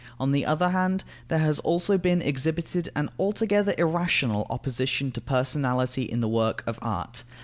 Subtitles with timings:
[0.19, 6.01] On the other hand, there has also been exhibited an altogether irrational opposition to personality
[6.05, 7.23] in the work of art.